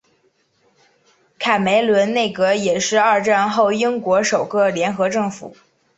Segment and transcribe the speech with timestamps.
[1.37, 5.55] 卡梅伦内阁也是二战后英国首个联合政府。